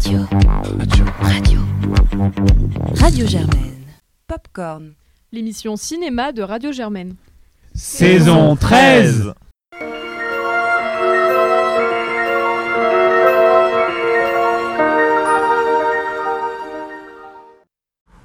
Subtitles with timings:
[0.00, 0.26] Radio.
[0.80, 1.04] Radio.
[1.20, 1.60] Radio.
[2.96, 3.84] Radio Germaine.
[4.26, 4.94] Popcorn.
[5.30, 7.16] L'émission cinéma de Radio Germaine.
[7.74, 9.34] Saison 13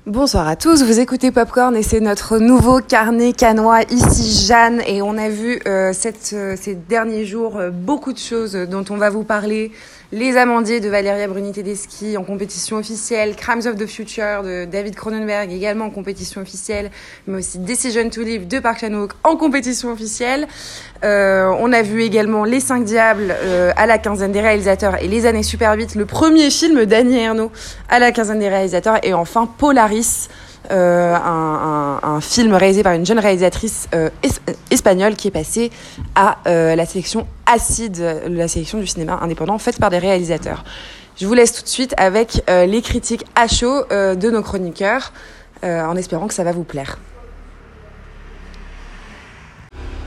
[0.08, 5.02] Bonsoir à tous, vous écoutez Popcorn et c'est notre nouveau carnet canois, ici Jeanne et
[5.02, 8.98] on a vu euh, cette, euh, ces derniers jours euh, beaucoup de choses dont on
[8.98, 9.72] va vous parler.
[10.12, 14.96] Les Amandiers de Valeria Bruni Tedeschi en compétition officielle, Crimes of the Future de David
[14.96, 16.92] Cronenberg également en compétition officielle,
[17.26, 20.48] mais aussi Decision to Live de Park Chan-wook en compétition officielle.
[21.04, 25.08] Euh, on a vu également Les Cinq Diables euh, à la quinzaine des réalisateurs et
[25.08, 27.52] Les Années Super 8, le premier film d'Annie Ernaux
[27.90, 30.30] à la quinzaine des réalisateurs et enfin Polaris.
[30.72, 34.30] Euh, un, film réalisé par une jeune réalisatrice euh, es
[34.72, 35.72] espagnole qui est passée
[36.16, 40.64] à euh, la sélection acide, la sélection du cinéma indépendant faite par des réalisateurs.
[41.18, 44.42] Je vous laisse tout de suite avec euh, les critiques à chaud euh, de nos
[44.42, 45.14] chroniqueurs,
[45.64, 47.00] en espérant que ça va vous plaire.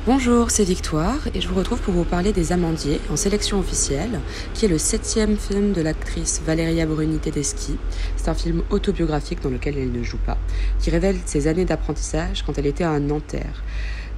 [0.08, 4.20] Bonjour, c'est Victoire et je vous retrouve pour vous parler des Amandiers en sélection officielle,
[4.54, 7.76] qui est le septième film de l'actrice Valeria Bruni Tedeschi.
[8.16, 10.38] C'est un film autobiographique dans lequel elle ne joue pas,
[10.78, 13.62] qui révèle ses années d'apprentissage quand elle était à Nanterre.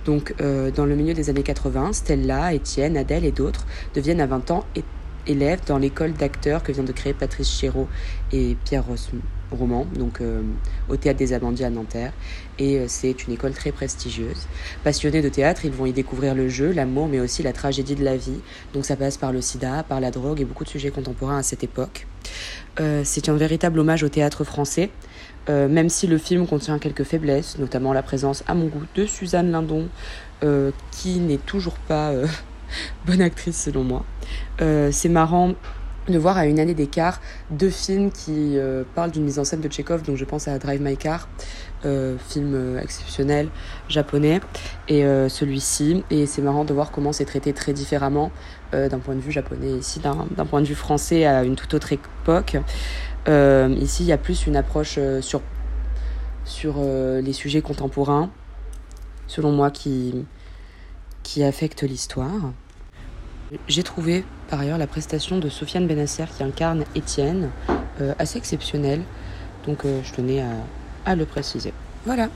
[0.05, 4.29] Donc, euh, dans le milieu des années 80, Stella, Étienne, Adèle et d'autres deviennent à
[4.29, 4.67] 20 ans
[5.31, 7.89] élèves dans l'école d'acteurs que vient de créer Patrice Chéreau
[8.33, 8.85] et Pierre
[9.51, 10.43] roman, donc euh,
[10.89, 12.13] au Théâtre des Amandiers à Nanterre.
[12.59, 14.47] Et euh, c'est une école très prestigieuse.
[14.85, 18.05] Passionnés de théâtre, ils vont y découvrir le jeu, l'amour, mais aussi la tragédie de
[18.05, 18.41] la vie.
[18.75, 21.43] Donc ça passe par le sida, par la drogue et beaucoup de sujets contemporains à
[21.43, 22.07] cette époque.
[22.81, 24.91] Euh, c'est un véritable hommage au théâtre français.
[25.49, 29.51] Même si le film contient quelques faiblesses, notamment la présence à mon goût de Suzanne
[29.51, 29.89] Lindon,
[30.93, 32.13] qui n'est toujours pas
[33.07, 34.05] bonne actrice selon moi.
[34.59, 35.55] C'est marrant
[36.11, 39.61] de voir à une année d'écart deux films qui euh, parlent d'une mise en scène
[39.61, 41.29] de Tchekhov, donc je pense à Drive My Car,
[41.85, 43.49] euh, film euh, exceptionnel
[43.89, 44.41] japonais,
[44.89, 46.05] et celui-ci.
[46.11, 48.31] Et c'est marrant de voir comment c'est traité très différemment
[48.73, 51.93] d'un point de vue japonais, ici d'un point de vue français à une toute autre
[51.93, 52.57] époque.
[53.27, 55.43] ici, il y a plus une approche sur,
[57.23, 58.31] les sujets contemporains,
[59.27, 60.25] selon moi, qui,
[61.23, 61.43] qui
[61.87, 62.53] l'histoire.
[63.67, 67.51] J'ai trouvé par ailleurs la prestation de Sofiane Benasser qui incarne Étienne
[68.01, 69.03] euh, assez exceptionnelle,
[69.67, 70.43] donc euh, je tenais
[71.05, 71.73] à, le préciser.
[72.07, 72.29] Voilà.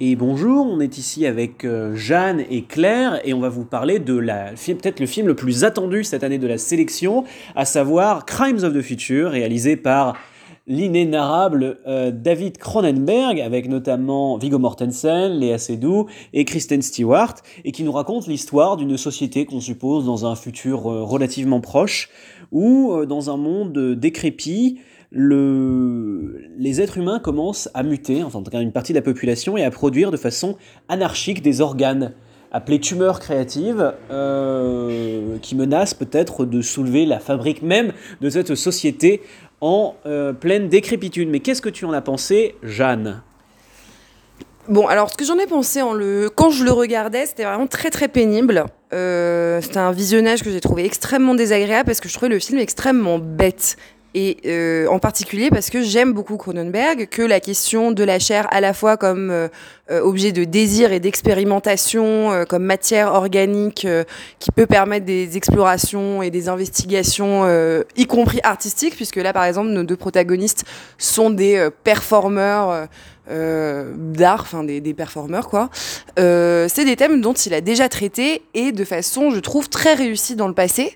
[0.00, 4.00] Et bonjour, on est ici avec euh, Jeanne et Claire et on va vous parler
[4.00, 7.24] de la peut-être le film le plus attendu cette année de la sélection,
[7.54, 10.16] à savoir Crimes of the Future, réalisé par
[10.66, 17.82] l'inénarrable euh, David Cronenberg, avec notamment Viggo Mortensen, Léa Seydoux et Kristen Stewart, et qui
[17.82, 22.08] nous raconte l'histoire d'une société qu'on suppose dans un futur euh, relativement proche,
[22.50, 24.78] où euh, dans un monde décrépit,
[25.10, 26.40] le...
[26.56, 29.56] les êtres humains commencent à muter, enfin en tout cas une partie de la population,
[29.58, 30.56] et à produire de façon
[30.88, 32.14] anarchique des organes
[32.54, 39.22] appelés tumeurs créatives, euh, qui menacent peut-être de soulever la fabrique même de cette société
[39.60, 41.28] en euh, pleine décrépitude.
[41.28, 43.22] Mais qu'est-ce que tu en as pensé, Jeanne?
[44.68, 45.80] Bon, alors ce que j'en ai pensé
[46.36, 48.64] quand je le regardais, c'était vraiment très très pénible.
[48.92, 52.60] Euh, c'était un visionnage que j'ai trouvé extrêmement désagréable parce que je trouvais le film
[52.60, 53.76] extrêmement bête
[54.14, 58.46] et euh, en particulier parce que j'aime beaucoup Cronenberg, que la question de la chair
[58.52, 59.48] à la fois comme euh,
[59.90, 64.04] euh objet de désir et d'expérimentation, euh, comme matière organique euh,
[64.38, 67.44] qui peut permettre des explorations et des investigations,
[67.96, 70.64] y compris artistiques, puisque là par exemple nos deux protagonistes
[70.98, 72.88] sont des performeurs.
[73.30, 75.70] Euh, d'art, enfin des, des performeurs quoi.
[76.18, 79.94] Euh, c'est des thèmes dont il a déjà traité et de façon, je trouve, très
[79.94, 80.94] réussie dans le passé.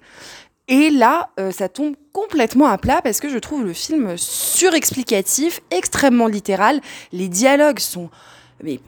[0.69, 5.61] Et là, euh, ça tombe complètement à plat parce que je trouve le film surexplicatif,
[5.71, 6.81] extrêmement littéral.
[7.13, 8.11] Les dialogues sont
[8.63, 8.81] mais,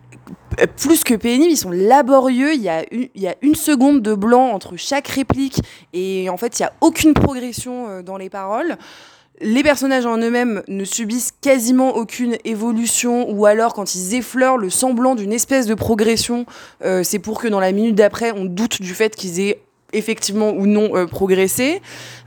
[0.77, 2.55] plus que pénibles, ils sont laborieux.
[2.55, 5.61] Il y, a une, seconde de blanc entre chaque réplique
[5.93, 8.77] et en fait, il n'y a aucune progression euh, dans les paroles.
[9.43, 14.69] Les personnages en eux-mêmes ne subissent quasiment aucune évolution, ou alors quand ils effleurent le
[14.69, 16.45] semblant d'une espèce de progression,
[16.85, 19.63] euh, c'est pour que dans la minute d'après, on doute du fait qu'ils aient
[19.93, 21.81] effectivement ou non euh, progressé.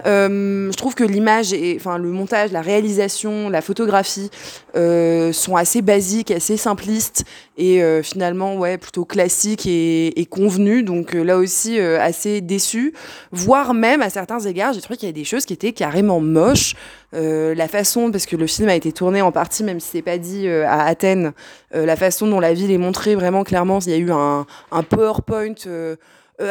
[0.05, 4.29] Euh, je trouve que l'image, et, enfin le montage, la réalisation, la photographie
[4.75, 7.25] euh, sont assez basiques, assez simplistes
[7.55, 10.83] et finalement ouais plutôt classiques et, et convenus.
[10.83, 12.93] Donc là aussi assez déçu,
[13.31, 16.19] voire même à certains égards, j'ai trouvé qu'il y a des choses qui étaient carrément
[16.19, 16.75] moches.
[17.11, 20.17] la façon, parce que le film a été tourné en partie, même si c'est pas
[20.17, 21.33] dit à Athènes,
[21.73, 25.53] la façon dont la ville est montrée vraiment clairement, il y a eu un PowerPoint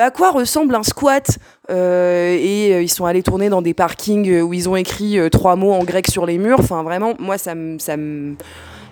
[0.00, 4.68] à quoi ressemble un squat et ils sont allés tourner dans des parkings où ils
[4.68, 6.60] ont écrit trois mots en grec sur les murs.
[6.60, 8.36] Enfin, vraiment, moi, ça me, ça me,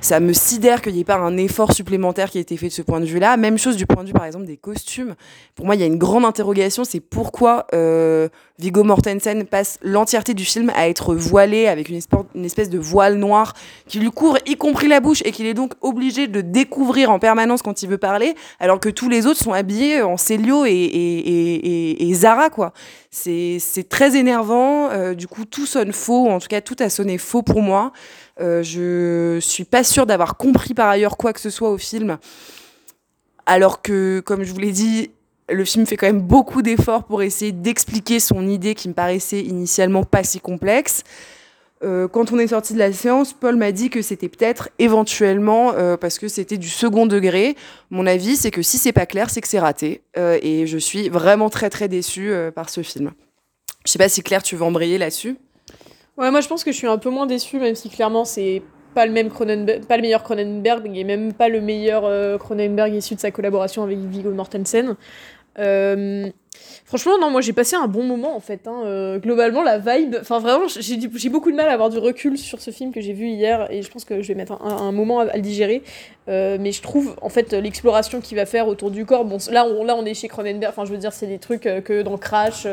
[0.00, 2.72] ça me sidère qu'il n'y ait pas un effort supplémentaire qui ait été fait de
[2.72, 3.36] ce point de vue-là.
[3.36, 5.14] Même chose du point de vue, par exemple, des costumes.
[5.54, 10.34] Pour moi, il y a une grande interrogation, c'est pourquoi euh, Viggo Mortensen passe l'entièreté
[10.34, 11.96] du film à être voilé avec une,
[12.44, 13.54] espèce de voile noir
[13.86, 17.18] qui lui couvre y compris la bouche et qu'il est donc obligé de découvrir en
[17.18, 22.10] permanence quand il veut parler, alors que tous les autres sont habillés en Célio et
[22.14, 22.72] Zara, quoi.
[23.12, 27.18] C'est très énervant, euh, du coup tout sonne faux, en tout cas tout a sonné
[27.18, 27.92] faux pour moi.
[28.40, 32.18] Euh, je suis pas sûre d'avoir compris par ailleurs quoi que ce soit au film.
[33.46, 35.10] Alors que, comme je vous l'ai dit,
[35.48, 39.40] le film fait quand même beaucoup d'efforts pour essayer d'expliquer son idée qui me paraissait
[39.40, 41.02] initialement pas si complexe.
[41.82, 45.72] Euh, quand on est sorti de la séance, Paul m'a dit que c'était peut-être éventuellement
[45.72, 47.56] euh, parce que c'était du second degré.
[47.90, 50.02] Mon avis, c'est que si c'est pas clair, c'est que c'est raté.
[50.16, 53.12] et je suis vraiment très très déçue par ce film.
[53.86, 55.36] Je sais pas si Claire, tu veux embrayer là-dessus.
[56.20, 58.62] Ouais, moi je pense que je suis un peu moins déçue, même si clairement c'est
[58.94, 62.92] pas le même Cronenberg, pas le meilleur Cronenberg et même pas le meilleur euh, Cronenberg
[62.92, 64.96] issu de sa collaboration avec Viggo Mortensen.
[65.58, 66.28] Euh,
[66.90, 68.66] Franchement, non, moi j'ai passé un bon moment en fait.
[68.66, 68.82] Hein.
[68.84, 70.16] Euh, globalement, la vibe.
[70.20, 73.12] Enfin, vraiment, j'ai beaucoup de mal à avoir du recul sur ce film que j'ai
[73.12, 75.84] vu hier et je pense que je vais mettre un, moment à, le digérer.
[76.28, 79.24] Euh, mais je trouve en fait l'exploration qu'il va faire autour du corps.
[79.24, 80.72] Bon, là on, là, on est chez Cronenberg.
[80.72, 82.66] Enfin, je veux dire, c'est des trucs euh, que dans Crash,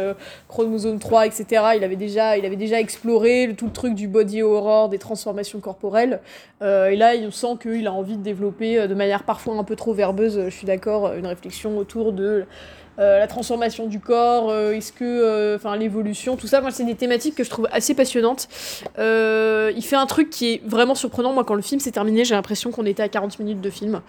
[0.48, 1.46] Chromosome 3, etc.,
[1.76, 5.60] il avait déjà, il avait déjà exploré tout le truc du body horror, des transformations
[5.60, 6.22] corporelles.
[6.62, 9.94] et là, on sent qu'il a envie de développer de manière parfois un peu trop
[9.94, 12.46] verbeuse, je suis d'accord, une réflexion autour de
[13.00, 17.36] euh, la transformation du corps, euh, euh, enfin l'évolution, tout ça, moi c'est des thématiques
[17.36, 18.48] que je trouve assez passionnantes.
[18.98, 21.34] il fait un truc qui est vraiment surprenant.
[21.34, 24.02] Moi, quand le film s'est terminé, j'ai l'impression qu'on était à 40 minutes de film,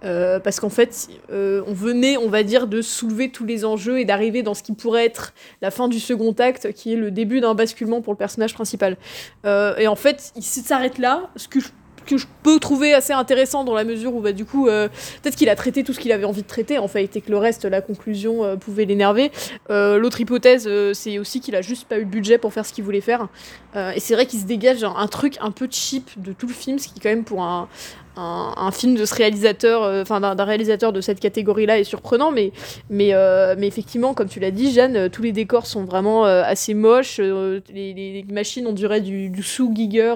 [0.00, 4.42] parce qu'en fait, on venait, on va dire, de soulever tous les enjeux et d'arriver
[4.42, 7.54] dans ce qui pourrait être la fin du second acte, qui est le début d'un
[7.54, 8.96] basculement pour le personnage principal.
[9.44, 11.68] et en fait, il s'arrête là, ce que je
[12.06, 14.88] que je peux trouver assez intéressant dans la mesure où bah, du coup euh,
[15.22, 17.30] peut-être qu'il a traité tout ce qu'il avait envie de traiter en fait et que
[17.30, 19.30] le reste la conclusion euh, pouvait l'énerver.
[19.70, 22.72] Euh, l'autre hypothèse c'est aussi qu'il a juste pas eu le budget pour faire ce
[22.72, 23.28] qu'il voulait faire.
[23.74, 26.78] Et c'est vrai qu'il se dégage un truc un peu cheap de tout le film
[26.78, 27.68] ce qui quand même pour un,
[28.16, 32.52] un, film de ce réalisateur, euh, enfin d'un réalisateur de cette catégorie-là est surprenant, mais,
[33.14, 37.18] euh, effectivement, comme tu l'as dit, Jeanne, euh, tous les décors sont vraiment assez moches.
[37.18, 40.14] Les, machines, on dirait du, du sous-Giger,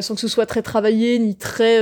[0.00, 1.78] sans que ce soit très travaillé ni très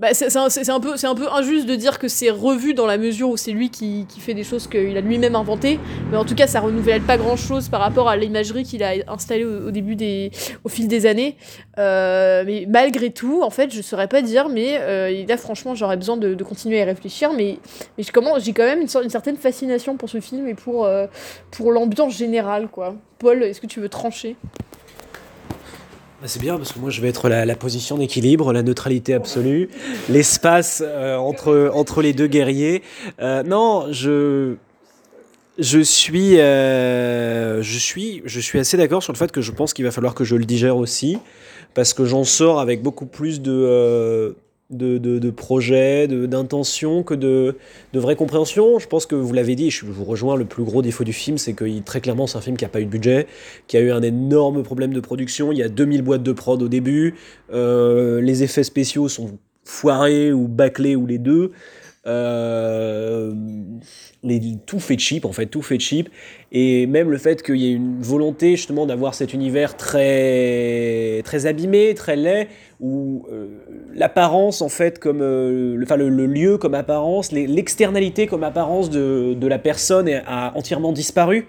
[0.00, 3.50] bah, c'est un, peu, injuste de dire que c'est revu dans la mesure où c'est
[3.50, 5.78] lui qui, fait des choses qu'il a lui-même inventées,
[6.10, 9.44] mais en tout cas ça renouvelle pas grand-chose par rapport à l'imagerie qu'il a installée
[9.44, 11.36] au, fil des années.
[11.76, 15.98] Euh, mais malgré tout, en fait, je saurais pas dire, mais euh, là franchement j'aurais
[15.98, 17.58] besoin de, continuer à réfléchir, mais,
[17.98, 21.08] j'ai quand même une, certaine fascination pour ce film et pour, euh,
[21.50, 22.68] pour l'ambiance générale.
[22.68, 22.94] quoi.
[23.18, 24.36] Paul, est-ce que tu veux trancher?
[26.26, 29.70] C'est bien parce que moi je vais être la, position d'équilibre, la neutralité absolue,
[30.08, 32.82] l'espace euh, entre, entre les deux guerriers.
[33.20, 34.54] Euh, non, je,
[35.58, 39.72] je, suis, euh, je, suis, je suis assez d'accord sur le fait que je pense
[39.72, 41.18] qu'il va falloir que je le digère aussi
[41.74, 44.36] parce que j'en sors avec beaucoup plus de
[44.70, 47.56] de, de, projets, d'intentions, que de,
[47.92, 48.78] de vraie compréhension.
[48.78, 51.38] Je pense que vous l'avez dit, je vous rejoins, le plus gros défaut du film,
[51.38, 53.26] c'est que très clairement, c'est un film qui n'a pas eu de budget,
[53.66, 55.52] qui a eu un énorme problème de production.
[55.52, 57.14] Il y a 2000 boîtes de prod au début.
[57.52, 61.52] Euh, les effets spéciaux sont foirés ou bâclés ou les deux.
[62.06, 63.34] Euh,
[64.64, 66.08] tout fait cheap, en fait, tout fait cheap.
[66.52, 71.46] Et même le fait qu'il y ait une volonté justement d'avoir cet univers très, très
[71.46, 72.48] abîmé, très laid,
[72.80, 73.48] où euh,
[73.94, 79.34] l'apparence, en fait, comme euh, le, enfin, le, lieu comme apparence, l'externalité comme apparence de,
[79.34, 81.48] de, la personne a entièrement disparu.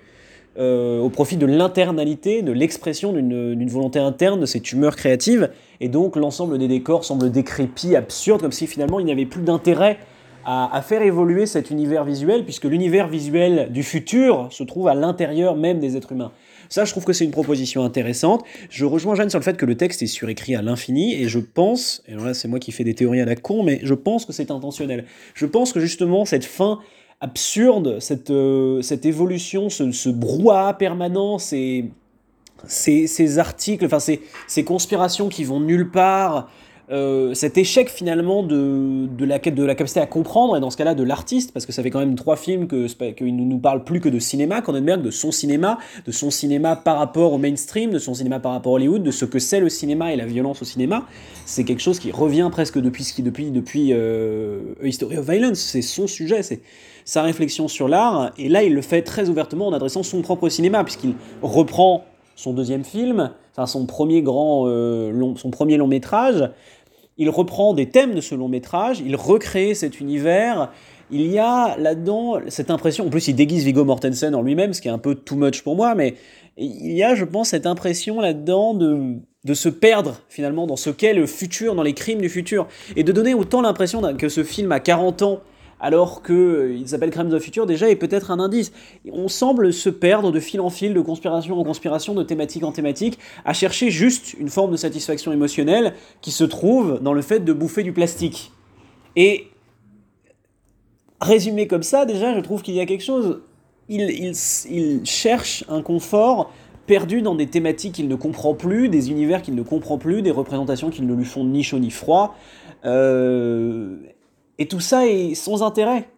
[0.58, 6.18] Au profit de l'internalité, de l'expression d'une volonté interne, de ces tumeurs créatives, et donc
[6.18, 9.98] l'ensemble des décors semble décrépit, absurde, comme si finalement il n'y avait plus d'intérêt
[10.46, 15.56] à, faire évoluer cet univers visuel, puisque l'univers visuel du futur se trouve à l'intérieur
[15.56, 16.32] même des êtres humains.
[16.70, 18.44] Ça, je trouve que c'est une proposition intéressante.
[18.70, 21.40] Je rejoins Jeanne sur le fait que le texte est surécrit à l'infini, et je
[21.40, 24.26] pense, et là c'est moi qui fais des théories à la con, mais je pense
[24.26, 25.06] que c'est intentionnel.
[25.34, 26.80] Je pense que justement cette fin
[27.20, 31.92] absurde, cette, euh, évolution, ce, ce brouhaha permanent, ces,
[33.38, 36.50] articles, enfin ces conspirations qui vont nulle part,
[36.90, 40.78] euh, cet échec finalement de, de, la, de la capacité à comprendre, et dans ce
[40.78, 43.84] cas-là de l'artiste, parce que ça fait quand même trois films qu'il ne nous parle
[43.84, 47.92] plus que de cinéma, Cronenberg, de son cinéma, de son cinéma par rapport au mainstream,
[47.92, 50.26] de son cinéma par rapport à Hollywood, de ce que c'est le cinéma et la
[50.26, 51.06] violence au cinéma.
[51.46, 56.08] C'est quelque chose qui revient presque depuis, depuis, depuis euh, History of Violence, c'est son
[56.08, 56.62] sujet, c'est
[57.06, 60.50] sa réflexion sur l'art, et là il le fait très ouvertement en adressant son propre
[60.50, 62.06] cinéma, puisqu'il reprend
[62.42, 66.50] son deuxième film, enfin son premier grand, euh, long, son premier long métrage,
[67.18, 70.72] il reprend des thèmes de ce long métrage, il recrée cet univers.
[71.12, 74.82] Il y a là-dedans cette impression, en plus il déguise Viggo Mortensen en lui-même, ce
[74.82, 76.16] qui est un peu too much pour moi, mais
[76.58, 80.90] il y a, je pense, cette impression là-dedans de, de se perdre finalement dans ce
[80.90, 84.44] qu'est le futur, dans les crimes du futur, et de donner autant l'impression que ce
[84.44, 85.42] film a 40 ans
[85.82, 88.72] alors qu'il euh, s'appelle Crimes of Future déjà est peut-être un indice.
[89.12, 92.72] On semble se perdre de fil en fil, de conspiration en conspiration, de thématique en
[92.72, 97.40] thématique, à chercher juste une forme de satisfaction émotionnelle qui se trouve dans le fait
[97.40, 98.52] de bouffer du plastique.
[99.16, 99.48] Et
[101.20, 103.42] résumé comme ça, déjà, je trouve qu'il y a quelque chose.
[103.90, 104.34] Il,
[104.70, 106.54] il cherche un confort
[106.86, 110.32] perdu dans des thématiques qu'il ne comprend plus, des univers qu'il ne comprend plus, des
[110.32, 112.36] représentations qui ne lui font ni chaud ni froid.
[112.86, 113.98] Euh,
[114.58, 116.10] et tout ça est sans intérêt.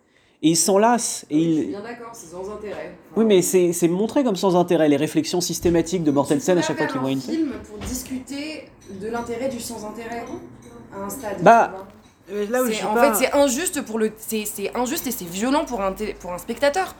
[0.42, 1.25] Et il s'en lasse.
[1.30, 1.68] Et il...
[1.70, 2.94] bien d'accord, c'est sans intérêt.
[3.16, 6.88] oui, mais c'est montré comme sans intérêt, les réflexions systématiques de Mortensen à chaque fois
[6.88, 8.68] qu'il voit une film pour discuter
[9.02, 10.25] de l'intérêt du sans intérêt
[10.94, 11.42] à un stade.
[11.42, 11.88] Bah,
[12.30, 15.94] là où en fait, c'est injuste pour le, c'est injuste et c'est violent pour un
[16.20, 16.94] pour un spectateur.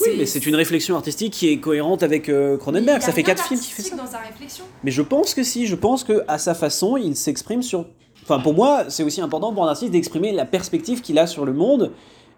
[0.00, 3.02] Oui, mais c'est une réflexion artistique qui est cohérente avec euh, Cronenberg.
[3.02, 3.96] Ça fait quatre films qui fait ça.
[3.96, 4.64] Dans sa réflexion.
[4.84, 7.86] Mais je pense que si, je pense que à sa façon, il s'exprime sur
[8.22, 11.44] Enfin, pour moi, c'est aussi important pour un artiste d'exprimer la perspective qu'il a sur
[11.44, 11.90] le monde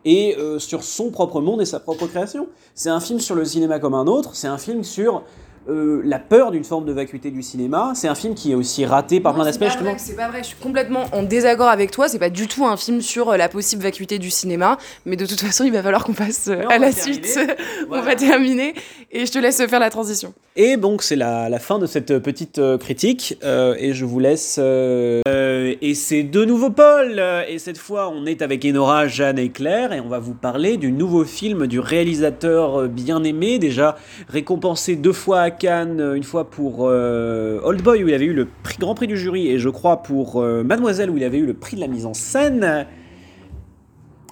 [0.05, 2.49] et euh, sur son propre monde et sa propre création.
[2.75, 5.23] C'est un film sur le cinéma comme un autre, c'est un film sur
[5.67, 7.93] euh, la peur d'une forme de vacuité du cinéma.
[7.95, 9.65] C'est un film qui est aussi raté par plein d'aspects.
[9.97, 12.07] C'est pas vrai, je suis complètement en désaccord avec toi.
[12.07, 14.77] C'est pas du tout un film sur euh, la possible vacuité du cinéma.
[15.07, 17.39] Mais de toute façon, il va falloir qu'on passe euh, à la suite.
[17.91, 18.75] on va terminer
[19.11, 20.35] et je te laisse faire la transition.
[20.57, 23.39] Et donc, c'est la, la, fin de cette petite critique.
[23.43, 24.59] et je vous laisse.
[24.59, 27.23] et c'est de nouveau Paul.
[27.49, 29.93] Et cette fois, on est avec Enora, Jeanne et Claire.
[29.93, 33.97] Et on va vous parler du nouveau film du réalisateur bien aimé, déjà
[34.29, 38.33] récompensé deux fois à Euh, une fois pour euh, Old Boy où il avait eu
[38.33, 41.47] le grand prix du jury, et je crois pour euh, Mademoiselle où il avait eu
[41.47, 42.87] le prix de la mise en scène.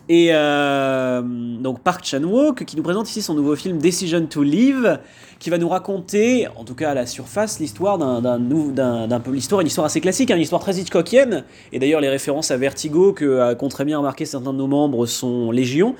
[0.08, 4.98] Et donc Park Chan-wook qui nous présente ici son nouveau film Decision to Live,
[5.38, 9.68] qui va nous raconter, en tout cas à la surface, l'histoire d'un peu l'histoire, une
[9.68, 11.44] histoire assez classique, hein, une histoire très Hitchcockienne.
[11.72, 15.06] Et d'ailleurs les références à Vertigo que qu'ont très bien remarqué certains de nos membres
[15.06, 15.94] sont légion.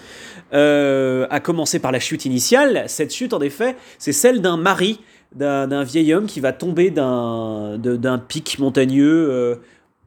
[0.53, 2.85] à commencer par la chute initiale.
[2.89, 5.01] Cette chute, en effet, c'est celle d'un mari
[5.35, 9.57] d'un vieil homme qui va tomber d'un pic montagneux euh,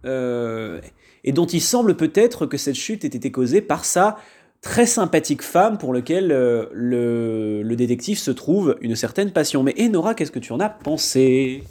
[0.05, 0.82] euh,
[1.24, 4.17] et dont il semble peut-être que cette chute ait été causée par sa
[4.62, 9.63] très sympathique femme pour laquelle euh, le, le, détective se trouve une certaine passion.
[9.63, 11.63] Mais Enora, qu'est-ce que tu en as pensé?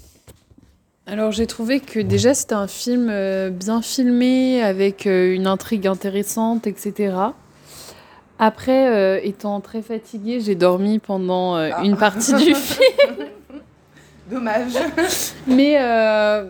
[1.06, 3.12] Alors j'ai trouvé que déjà c'était un film
[3.50, 7.14] bien filmé, avec une intrigue intéressante, etc.
[8.38, 11.82] Après, étant très fatiguée, j'ai dormi pendant ah.
[11.84, 13.26] une partie du film.
[14.30, 14.74] Dommage.
[15.46, 16.48] Mais euh,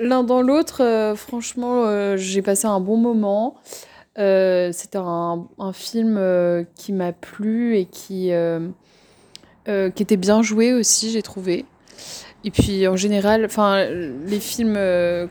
[0.00, 3.56] l'un dans l'autre, euh, franchement, euh, j'ai passé un bon moment.
[4.16, 6.20] C'était un, un, film
[6.74, 8.30] qui m'a plu et qui,
[9.64, 11.64] qui était bien joué aussi, j'ai trouvé.
[12.44, 13.48] Et puis en général,
[14.26, 14.78] les films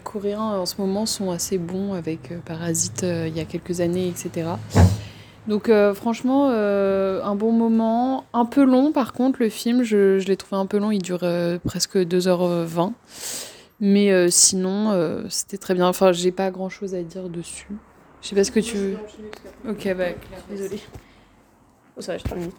[0.04, 4.48] coréens en ce moment sont assez bons avec Parasite il y a quelques années, etc.
[5.48, 8.26] Donc euh, franchement, euh, un bon moment.
[8.34, 11.02] Un peu long par contre, le film, je, je l'ai trouvé un peu long, il
[11.02, 12.94] dure euh, presque 2h20.
[13.80, 15.88] Mais sinon, c'était très bien.
[15.88, 17.68] Enfin, j'ai pas grand chose à dire dessus.
[18.22, 18.98] Je sais pas ce que tu veux.
[19.68, 20.10] Ok, bah,
[20.48, 20.80] désolée.
[21.98, 22.52] Oh, ça va, je termine.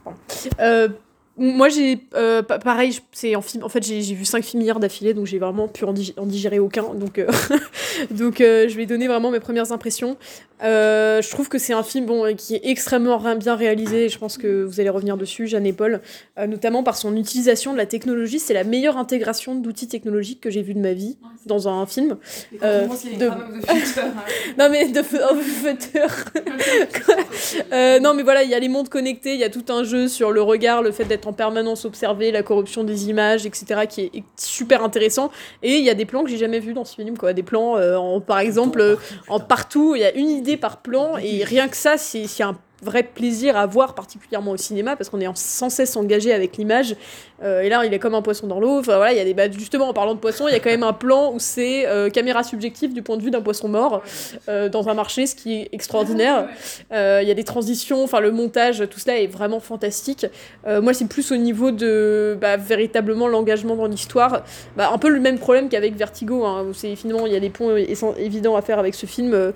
[1.39, 5.39] Moi, j'ai euh, pareil, c'est en fait, j'ai vu cinq films hier d'affilée, donc j'ai
[5.39, 6.93] vraiment pu en, digérer aucun.
[6.95, 7.27] Donc, euh,
[8.11, 10.19] donc euh, je vais donner vraiment mes premières impressions.
[10.61, 14.11] je trouve que c'est un film bon qui est extrêmement bien réalisé.
[14.11, 16.03] je pense que vous allez revenir dessus, Jeanne et Paul,
[16.37, 18.39] notamment par son utilisation de la technologie.
[18.39, 22.19] C'est la meilleure intégration d'outils technologiques que j'ai vu de ma vie dans un film.
[22.53, 23.27] de...
[24.59, 25.03] non mais de
[28.01, 30.09] non mais voilà, il y a les mondes connectés, il y a tout un jeu
[30.09, 34.03] sur le regard, le fait d'être en permanence observer la corruption des images, etc., qui
[34.03, 35.31] est super intéressant.
[35.63, 37.33] Et il y a des plans que j'ai jamais vus dans ce film, quoi.
[37.33, 38.97] Des plans, euh, en, par exemple, euh,
[39.29, 42.57] en partout, il y a une idée par plan, et rien que ça, c'est un
[42.83, 46.97] vrai plaisir à voir, particulièrement au cinéma, parce qu'on est sans cesse engagé avec l'image.
[47.43, 48.79] Et là, il est comme un poisson dans l'eau.
[48.79, 50.61] Enfin voilà, il y a des bah, justement en parlant de poisson, il y a
[50.61, 54.03] quand même un plan où c'est caméra subjective du point de vue d'un poisson mort
[54.47, 56.49] dans un marché, ce qui est extraordinaire.
[56.91, 60.27] Il y a des transitions, enfin le montage, tout cela est vraiment fantastique.
[60.67, 64.45] moi, c'est plus au niveau de bah, véritablement l'engagement dans l'histoire.
[64.77, 66.45] Bah, un peu le même problème qu'avec Vertigo.
[66.45, 69.53] Hein, où c'est finalement il y a des points évidents à faire avec ce film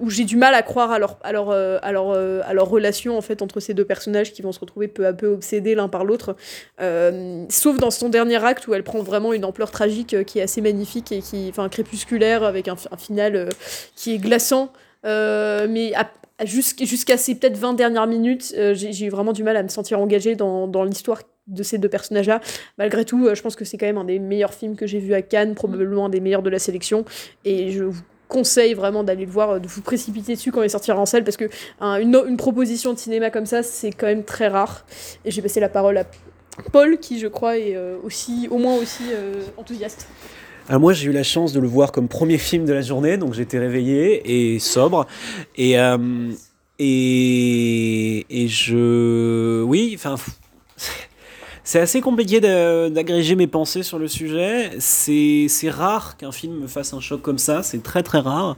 [0.00, 3.16] où, j'ai du mal à croire à leur, à leur, à leur, à leur relation
[3.16, 5.88] en fait entre ces deux personnages qui vont se retrouver peu à peu obsédés l'un
[5.88, 6.36] par l'autre.
[6.80, 7.11] Euh,
[7.48, 10.42] sauf dans son dernier acte où elle prend vraiment une ampleur tragique euh, qui est
[10.42, 13.48] assez magnifique et qui, enfin, crépusculaire avec un, final euh,
[13.96, 14.72] qui est glaçant.
[15.04, 15.92] mais
[16.44, 20.34] jusqu'à ces peut-être 20 dernières minutes, j'ai eu vraiment du mal à me sentir engagée
[20.34, 22.40] dans, l'histoire de ces deux personnages-là.
[22.78, 25.14] Malgré tout, je pense que c'est quand même un des meilleurs films que j'ai vu
[25.14, 27.04] à Cannes, probablement un des meilleurs de la sélection.
[27.44, 28.02] Et je vous
[28.32, 31.22] conseille vraiment d'aller le voir, euh, de vous précipiter dessus quand il sortira en salle,
[31.22, 31.50] parce que
[31.80, 34.86] une, proposition de cinéma comme ça, c'est quand même très rare.
[35.24, 36.04] Et j'ai passé la parole à
[36.70, 40.06] Paul, qui je crois est euh, aussi, au moins aussi euh, enthousiaste.
[40.68, 43.16] Alors moi, j'ai eu la chance de le voir comme premier film de la journée,
[43.16, 45.06] donc j'étais réveillé et sobre.
[45.56, 45.74] Et,
[46.78, 49.62] et, et je.
[49.62, 50.14] Oui, enfin.
[51.64, 54.70] C'est assez compliqué d'agréger mes pensées sur le sujet.
[54.80, 57.62] C'est rare qu'un film me fasse un choc comme ça.
[57.62, 58.56] C'est très très rare.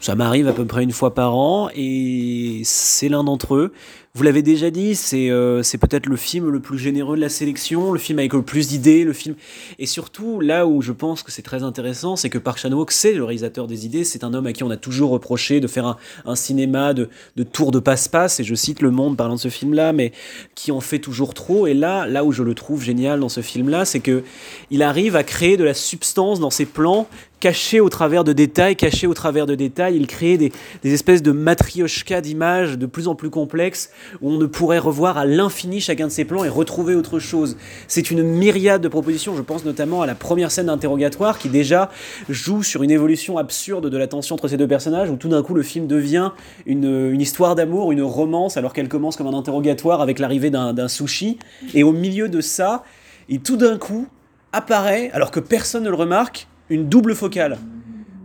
[0.00, 3.72] Ça m'arrive à peu près une fois par an et c'est l'un d'entre eux.
[4.14, 7.92] Vous l'avez déjà dit, c'est euh, peut-être le film le plus généreux de la sélection,
[7.92, 9.36] le film avec le plus d'idées, le film.
[9.78, 13.12] Et surtout, là où je pense que c'est très intéressant, c'est que Park Chan-wook, c'est
[13.12, 14.02] le réalisateur des idées.
[14.02, 17.10] C'est un homme à qui on a toujours reproché de faire un, un cinéma de,
[17.36, 18.40] de tour de passe-passe.
[18.40, 20.10] Et je cite Le Monde parlant de ce film-là, mais
[20.56, 21.68] qui en fait toujours trop.
[21.68, 24.24] Et là, là où je le trouve génial dans ce film-là, c'est que
[24.70, 27.08] il arrive à créer de la substance dans ses plans
[27.40, 29.96] caché au travers de détails, caché au travers de détails.
[29.96, 30.52] Il crée des,
[30.84, 33.90] espèces de matrioshka d'images de plus en plus complexes
[34.20, 37.56] où on ne pourrait revoir à l'infini chacun de ces plans et retrouver autre chose.
[37.86, 39.36] C'est une myriade de propositions.
[39.36, 41.90] Je pense notamment à la première scène d'interrogatoire qui déjà
[42.28, 45.42] joue sur une évolution absurde de la tension entre ces deux personnages où tout d'un
[45.42, 46.32] coup le film devient
[46.66, 50.88] une, une histoire d'amour, une romance alors qu'elle commence comme un interrogatoire avec l'arrivée d'un
[50.88, 51.38] sushi.
[51.74, 52.84] Et au milieu de ça,
[53.28, 54.06] et tout d'un coup
[54.52, 57.58] apparaît, alors que personne ne le remarque, une double focale.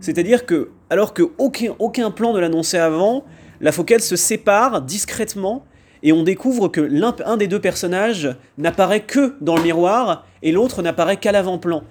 [0.00, 3.24] C'est-à-dire que, alors que aucun, plan ne l'annonçait avant,
[3.60, 5.64] la focale se sépare discrètement
[6.02, 10.52] et on découvre que l'un un des deux personnages n'apparaît que dans le miroir et
[10.52, 11.82] l'autre n'apparaît qu'à l'avant-plan.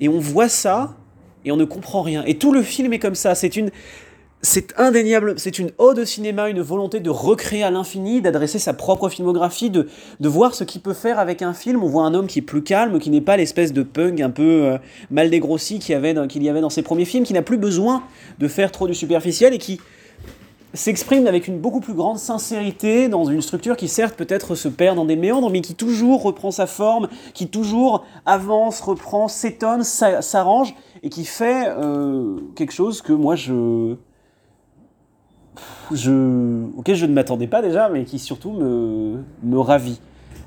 [0.00, 0.94] Et on voit ça
[1.44, 2.22] et on ne comprend rien.
[2.26, 3.34] Et tout le film est comme ça.
[3.34, 3.70] C'est une,
[4.44, 8.74] c'est indéniable, c'est une ode au cinéma, une volonté de recréer à l'infini, d'adresser sa
[8.74, 9.88] propre filmographie, de,
[10.20, 11.82] de voir ce qu'il peut faire avec un film.
[11.82, 14.28] On voit un homme qui est plus calme, qui n'est pas l'espèce de punk un
[14.28, 14.78] peu euh,
[15.10, 17.56] mal dégrossi qu'il y, avait dans, y avait dans ses premiers films, qui n'a plus
[17.56, 18.02] besoin
[18.38, 19.80] de faire trop du superficiel et qui
[20.74, 24.96] s'exprime avec une beaucoup plus grande sincérité dans une structure qui certes peut-être se perd
[24.96, 30.74] dans des méandres, mais qui toujours reprend sa forme, qui toujours avance, reprend, s'étonne, s'arrange,
[31.02, 33.96] et qui fait euh, quelque chose que moi je
[35.90, 40.00] auquel je ne m'attendais pas déjà, mais qui surtout me, me ravit.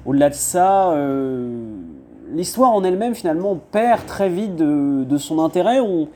[0.06, 1.50] Au-delà de ça, euh,
[2.34, 5.80] l'histoire en elle-même finalement perd très vite de, de son intérêt.
[5.80, 6.08] On,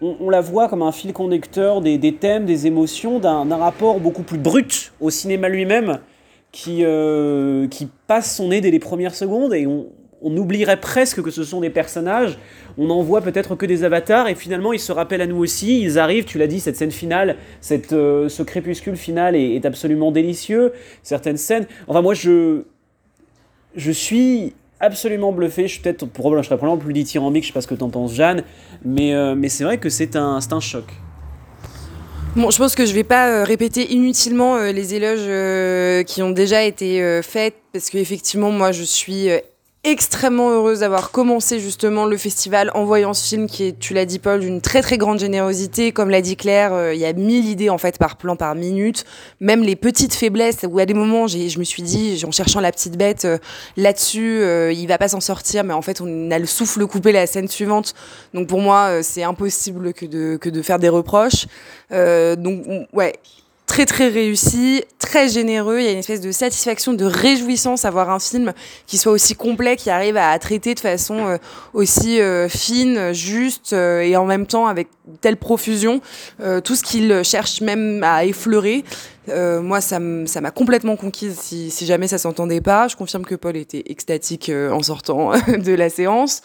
[0.00, 4.22] on, la voit comme un fil conducteur des, des thèmes, des émotions, d'un rapport beaucoup
[4.22, 5.98] plus brut au cinéma lui-même
[6.50, 9.86] qui, euh, qui passe son nez dès les premières secondes et on,
[10.22, 12.38] on oublierait presque que ce sont des personnages,
[12.78, 15.80] on n'en voit peut-être que des avatars, et finalement ils se rappellent à nous aussi,
[15.80, 20.10] ils arrivent, tu l'as dit, cette scène finale, cette, euh, ce crépuscule final est, absolument
[20.10, 22.62] délicieux, certaines scènes, enfin moi je,
[23.76, 27.60] je suis absolument bluffé, je suis peut-être, je serais probablement plus dithyrambique, je sais pas
[27.60, 28.42] ce que t'en penses Jeanne,
[28.84, 30.84] mais, euh, mais c'est vrai que c'est un, un choc.
[32.34, 36.62] Bon, je pense que je vais pas euh, répéter inutilement les éloges qui ont déjà
[36.62, 39.28] été faits parce qu'effectivement, moi, je suis
[39.84, 44.04] extrêmement heureuse d'avoir commencé justement le festival en voyant ce film qui est, tu l'as
[44.04, 45.90] dit Paul, d'une très très grande générosité.
[45.90, 48.54] Comme l'a dit Claire, euh, il y a mille idées en fait par plan, par
[48.54, 49.04] minute.
[49.40, 52.70] Même les petites faiblesses où à des moments je me suis dit, en cherchant la
[52.70, 53.38] petite bête euh,
[53.76, 57.10] là-dessus, euh, il va pas s'en sortir, mais en fait on a le souffle coupé
[57.10, 57.94] la scène suivante.
[58.34, 61.46] Donc pour moi c'est impossible que de, que de faire des reproches.
[61.90, 63.14] donc ouais,
[63.72, 65.78] très très réussi, très généreux.
[65.78, 68.52] Il y a une espèce de satisfaction, de réjouissance à voir un film
[68.86, 71.38] qui soit aussi complet, qui arrive à traiter de façon euh,
[71.72, 74.88] aussi euh, fine, juste euh, et en même temps avec
[75.22, 76.02] telle profusion
[76.64, 78.84] tout ce qu'il cherche même à effleurer.
[79.26, 82.86] moi, ça m'a complètement conquise si, si jamais ça s'entendait pas.
[82.86, 86.42] Je confirme que Paul était extatique en sortant de la séance.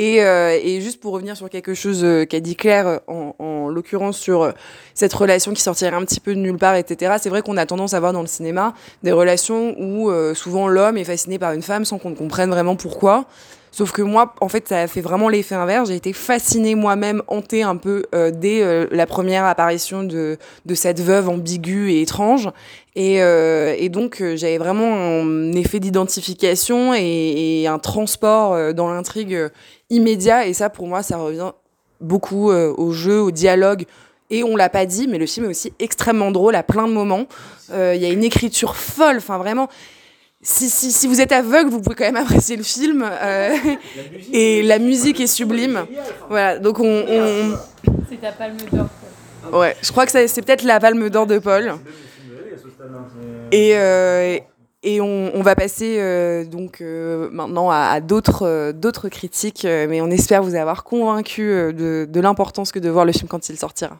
[0.00, 3.34] Et, euh, et juste pour revenir sur quelque chose euh, qu'a dit Claire, euh, en,
[3.40, 4.54] en l'occurrence sur
[4.94, 7.16] cette relation qui sortirait un petit peu de nulle part, etc.
[7.20, 10.96] C'est vrai qu'on a tendance à voir dans le cinéma des relations où souvent l'homme
[10.96, 13.26] est fasciné par une femme sans qu'on comprenne vraiment pourquoi.
[13.78, 15.88] Sauf que moi, en fait, ça a fait vraiment l'effet inverse.
[15.88, 20.36] J'ai été fascinée moi-même, hantée un peu euh, dès euh, la première apparition de,
[20.66, 22.50] de cette veuve ambiguë et étrange.
[22.96, 29.38] Et, euh, donc, j'avais vraiment un effet d'identification et, et un transport dans l'intrigue
[29.90, 30.48] immédiat.
[30.48, 31.52] Et ça, pour moi, ça revient
[32.00, 33.84] beaucoup au jeu, au dialogue.
[34.30, 36.92] Et on l'a pas dit, mais le film est aussi extrêmement drôle à plein de
[36.92, 37.26] moments.
[37.70, 39.68] Il y a une écriture folle, enfin vraiment.
[40.40, 43.04] Si, si, si vous êtes aveugle, vous pouvez quand même apprécier le film.
[43.04, 43.56] euh,
[44.32, 45.84] et la musique est sublime.
[46.28, 46.84] Voilà, donc on.
[47.08, 47.56] on-
[48.08, 48.86] C'est ta palme d'or.
[49.52, 51.72] Ouais, je crois que ça- c'est peut-être la palme d'or de Paul.
[53.50, 54.38] Et, euh,
[54.82, 59.64] et on, on va passer euh, donc euh, maintenant à, à d'autres euh, d'autres critiques,
[59.64, 63.48] mais on espère vous avoir convaincu de, de l'importance que de voir le film quand
[63.48, 63.98] il sortira.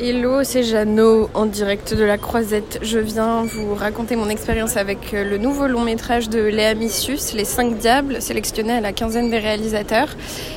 [0.00, 2.80] Hello, c'est Jeannot en direct de la Croisette.
[2.82, 7.32] Je viens vous raconter mon expérience avec euh, le nouveau long métrage de Léa Missius,
[7.32, 10.08] Les Cinq Diables, sélectionné à la quinzaine des réalisateurs.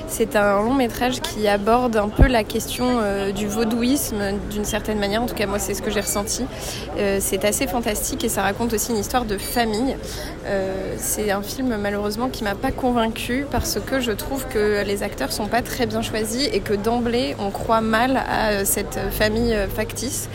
[0.08, 4.98] C'est un long métrage qui aborde un peu la question euh, du vaudouisme d'une certaine
[4.98, 6.44] manière, en tout cas moi c'est ce que j'ai ressenti.
[6.98, 9.96] Euh, c'est assez fantastique et ça raconte aussi une histoire de famille.
[10.98, 15.34] C'est un film malheureusement qui m'a pas convaincue parce que je trouve que les acteurs
[15.34, 19.68] sont pas très bien choisis et que d'emblée on croit mal à cette famille euh,
[19.68, 20.30] factice.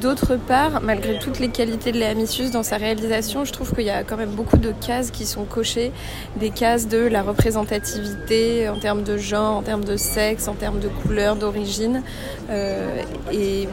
[0.00, 3.84] D'autre part, malgré toutes les qualités de Léa Missius dans sa réalisation, je trouve qu'il
[3.84, 5.92] y a quand même beaucoup de cases qui sont cochées,
[6.36, 10.78] des cases de la représentativité en termes de genre, en termes de sexe, en termes
[10.78, 12.02] de couleur, d'origine,
[12.50, 13.68] euh, et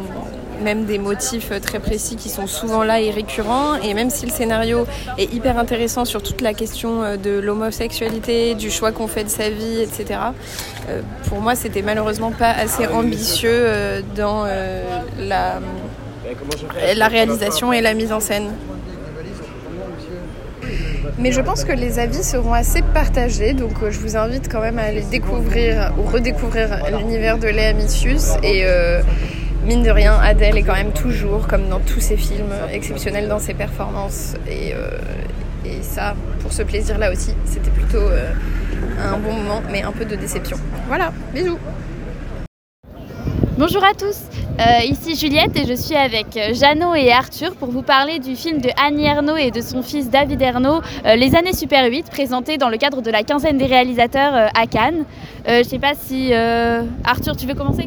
[0.64, 3.76] même des motifs très précis qui sont souvent là et récurrents.
[3.76, 4.86] Et même si le scénario
[5.18, 9.30] est hyper intéressant sur toute la question euh, de l'homosexualité, du choix qu'on fait de
[9.30, 10.20] sa vie, etc.,
[10.90, 14.84] euh, pour moi, c'était malheureusement pas assez ambitieux euh, dans euh,
[15.20, 15.60] la,
[16.96, 18.52] la réalisation et la mise en scène.
[21.20, 24.62] Mais je pense que les avis seront assez partagés, donc euh, je vous invite quand
[24.62, 28.34] même à aller découvrir ou redécouvrir l'univers de Léa Missius.
[28.44, 29.02] Et euh,
[29.68, 33.40] mine de rien, Adèle est quand même toujours, comme dans tous ses films, exceptionnelle dans
[33.40, 34.36] ses performances.
[34.50, 34.98] Et, euh,
[35.82, 38.32] ça, pour ce plaisir-là aussi, c'était plutôt euh,
[39.04, 40.58] un bon moment, mais un peu de déception.
[40.88, 41.60] Voilà, bisous
[43.58, 44.22] Bonjour à tous,
[44.60, 48.60] Euh, ici Juliette et je suis avec Jeannot et Arthur pour vous parler du film
[48.60, 52.70] de Annie Ernaux et de son fils David Ernaux, Les années Super 8, présenté dans
[52.70, 55.04] le cadre de la quinzaine des réalisateurs à Cannes.
[55.48, 56.34] Je sais pas si
[57.04, 57.86] Arthur, tu veux commencer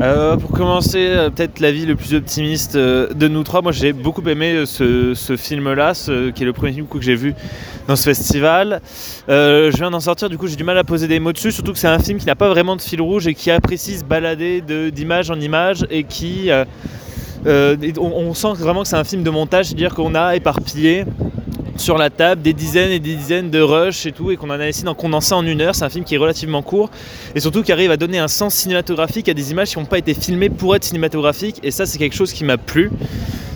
[0.00, 3.62] Euh, pour commencer, euh, peut-être l'avis le plus optimiste euh, de nous trois.
[3.62, 5.92] Moi, j'ai beaucoup aimé ce, film-là,
[6.34, 7.34] qui est le premier film que j'ai vu
[7.88, 8.80] dans ce festival.
[9.26, 11.72] Je viens d'en sortir, du coup, j'ai du mal à poser des mots dessus, surtout
[11.72, 14.04] que c'est un film qui n'a pas vraiment de fil rouge et qui apprécie se
[14.04, 16.50] balader de- d'image en image et qui.
[17.44, 21.04] on sent vraiment que c'est un film de montage, c'est-à-dire qu'on a éparpillé
[21.78, 24.60] sur la table des dizaines et des dizaines de rushs et tout, et qu'on en
[24.60, 25.74] a essayé d'en condenser en une heure.
[25.74, 26.90] C'est un film qui est relativement court
[27.34, 29.98] et surtout qui arrive à donner un sens cinématographique à des images qui n'ont pas
[29.98, 31.60] été filmées pour être cinématographiques.
[31.62, 32.90] Et ça, c'est quelque chose qui m'a plu.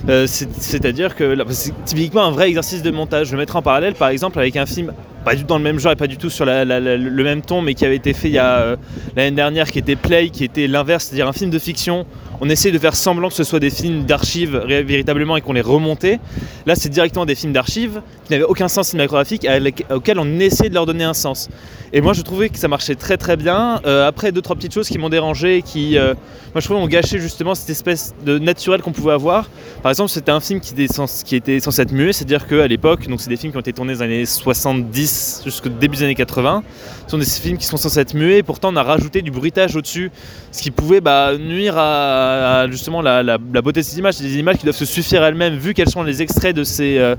[0.09, 3.27] Euh, c'est- C'est-à-dire que c'est typiquement un vrai exercice de montage.
[3.27, 5.79] Je mettrai en parallèle, par exemple, avec un film pas du tout dans le même
[5.79, 8.39] genre et pas du tout sur le même ton, mais qui avait été fait il
[8.39, 8.75] euh,
[9.15, 12.05] l'année dernière, qui était Play, qui était l'inverse, c'est-à-dire un film de fiction.
[12.41, 15.61] On essaie de faire semblant que ce soit des films d'archives véritablement et qu'on les
[15.61, 16.19] remontait.
[16.65, 19.47] Là, c'est directement des films d'archives qui n'avaient aucun sens cinématographique,
[19.89, 21.49] auxquels on essaie de leur donner un sens.
[21.93, 23.79] Et moi, je trouvais que ça marchait très très bien.
[23.85, 26.15] Euh, après, deux trois petites choses qui m'ont dérangé, qui, euh,
[26.53, 29.47] moi, je trouvais, ont gâché justement cette espèce de naturel qu'on pouvait avoir.
[29.83, 32.67] Par exemple, c'était un film qui était, censé, qui était censé être muet, c'est-à-dire qu'à
[32.67, 35.12] l'époque, donc c'est des films qui ont été tournés dans les années 70
[35.43, 36.63] jusqu'au début des années 80.
[37.05, 39.31] Ce sont des films qui sont censés être muets, et pourtant on a rajouté du
[39.31, 40.11] bruitage au-dessus,
[40.51, 44.15] ce qui pouvait bah, nuire à, à, justement la, beauté de ces images.
[44.15, 46.97] C'est des images qui doivent se suffire elles-mêmes, vu qu'elles sont les extraits de ces,
[46.97, 47.15] euh,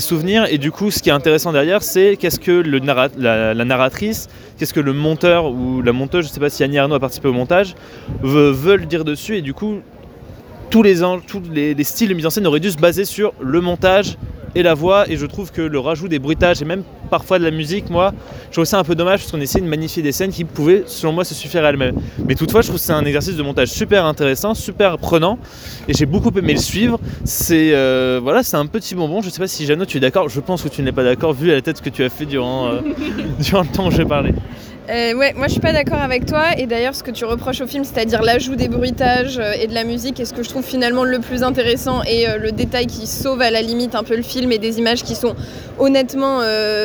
[0.00, 0.46] souvenirs.
[0.50, 4.80] Et du coup, ce qui est intéressant derrière, c'est qu'est-ce que la, narratrice, qu'est-ce que
[4.80, 7.32] le monteur ou la monteuse, je ne sais pas si Annie Arnaud a participé au
[7.32, 7.74] montage,
[8.22, 9.36] ve- veulent dire dessus.
[9.36, 9.80] Et du coup,
[10.70, 14.16] tous les styles de mise en scène auraient dû se baser sur le montage
[14.56, 15.08] et la voix.
[15.08, 18.12] Et je trouve que le rajout des bruitages et même parfois de la musique, moi,
[18.48, 20.84] je trouve ça un peu dommage parce qu'on essaie de magnifier des scènes qui pouvaient,
[20.86, 21.94] selon moi, se suffire à elles-mêmes.
[22.26, 25.38] Mais toutefois, je trouve que c'est un exercice de montage super intéressant, super prenant.
[25.88, 26.98] Et j'ai beaucoup aimé le suivre.
[27.24, 29.20] C'est euh, voilà, c'est un petit bonbon.
[29.22, 30.28] Je sais pas si Jeannot, tu es d'accord.
[30.28, 32.68] Je pense que tu n'es pas d'accord vu la tête que tu as fait durant,
[32.68, 32.80] euh,
[33.40, 34.32] durant le temps que j'ai parlé.
[34.88, 36.56] Euh, ouais, moi je suis pas d'accord avec toi.
[36.56, 39.74] Et d'ailleurs, ce que tu reproches au film, c'est-à-dire l'ajout des bruitages euh, et de
[39.74, 42.86] la musique, et ce que je trouve finalement le plus intéressant et euh, le détail
[42.86, 45.34] qui sauve à la limite un peu le film et des images qui sont
[45.78, 46.38] honnêtement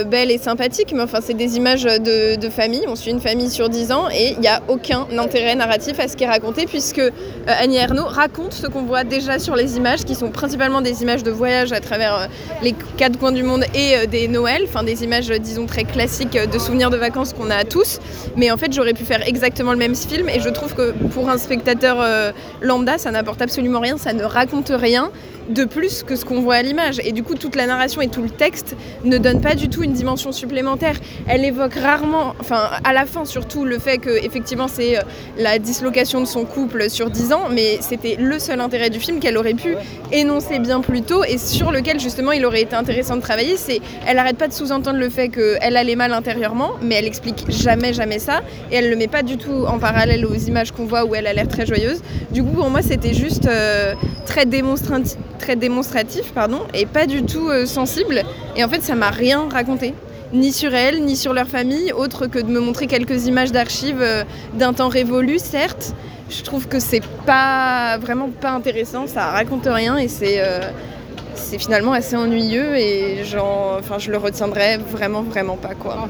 [0.05, 0.91] belles et sympathiques.
[0.93, 2.83] Mais enfin, c'est des images de, famille.
[2.87, 6.09] On suit une famille sur 10 ans et il n'y a aucun intérêt narratif à
[6.09, 7.01] ce qui est raconté, puisque
[7.47, 11.23] Annie Ernaux raconte ce qu'on voit déjà sur les images, qui sont principalement des images
[11.23, 12.27] de voyage à travers
[12.61, 16.59] les quatre coins du monde et des Noëls, enfin des images, disons, très classiques de
[16.59, 17.90] souvenirs de vacances qu'on a tous.
[18.35, 21.29] Mais en fait, j'aurais pu faire exactement le même film et je trouve que pour
[21.29, 25.11] un spectateur euh, lambda, ça n'apporte absolument rien, ça ne raconte rien
[25.51, 26.99] de plus que ce qu'on voit à l'image.
[27.03, 29.83] Et du coup, toute la narration et tout le texte ne donnent pas du tout
[29.83, 30.95] une dimension supplémentaire.
[31.27, 35.01] Elle évoque rarement, enfin à la fin surtout, le fait que effectivement c'est euh,
[35.37, 39.19] la dislocation de son couple sur 10 ans, mais c'était le seul intérêt du film
[39.19, 39.75] qu'elle aurait pu
[40.11, 43.57] énoncer bien plus tôt et sur lequel justement il aurait été intéressant de travailler.
[43.57, 47.45] C'est, elle arrête pas de sous-entendre le fait qu'elle allait mal intérieurement, mais elle explique
[47.49, 50.85] jamais jamais ça et elle le met pas du tout en parallèle aux images qu'on
[50.85, 52.01] voit où elle a l'air très joyeuse.
[52.31, 53.93] Du coup, pour moi, c'était juste euh,
[54.31, 58.23] très démonstratif, très démonstratif, pardon, et pas du tout euh, sensible.
[58.55, 59.93] Et en fait, ça m'a rien raconté
[60.31, 64.01] ni sur elle, ni sur leur famille, autre que de me montrer quelques images d'archives
[64.01, 65.93] euh, d'un temps révolu, certes.
[66.29, 70.61] Je trouve que c'est pas vraiment pas intéressant, ça raconte rien et c'est euh,
[71.59, 73.23] finalement assez ennuyeux et
[73.79, 76.07] enfin, je le retiendrai vraiment vraiment pas quoi.